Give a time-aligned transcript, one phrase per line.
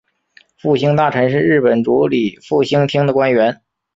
[0.57, 3.61] 复兴大臣是日本主理复兴厅的官员。